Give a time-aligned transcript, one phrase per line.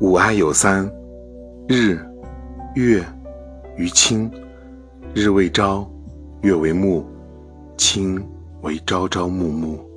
[0.00, 0.90] 吾爱有三：
[1.68, 1.98] 日、
[2.74, 3.04] 月、
[3.76, 4.30] 与清。
[5.14, 5.86] 日为朝，
[6.40, 7.04] 月为暮，
[7.76, 8.18] 清
[8.62, 9.89] 为朝朝暮暮。